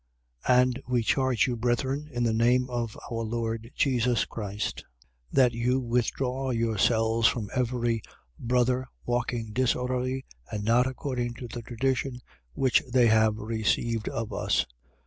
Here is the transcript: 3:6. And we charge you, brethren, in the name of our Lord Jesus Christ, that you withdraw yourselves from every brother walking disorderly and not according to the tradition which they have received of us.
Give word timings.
3:6. 0.47 0.57
And 0.61 0.81
we 0.87 1.03
charge 1.03 1.45
you, 1.45 1.55
brethren, 1.55 2.09
in 2.11 2.23
the 2.23 2.33
name 2.33 2.67
of 2.71 2.97
our 3.11 3.21
Lord 3.21 3.69
Jesus 3.75 4.25
Christ, 4.25 4.83
that 5.31 5.53
you 5.53 5.79
withdraw 5.79 6.49
yourselves 6.49 7.27
from 7.27 7.51
every 7.55 8.01
brother 8.39 8.87
walking 9.05 9.51
disorderly 9.53 10.25
and 10.51 10.63
not 10.63 10.87
according 10.87 11.35
to 11.35 11.47
the 11.47 11.61
tradition 11.61 12.19
which 12.53 12.81
they 12.91 13.09
have 13.09 13.37
received 13.37 14.09
of 14.09 14.33
us. 14.33 14.65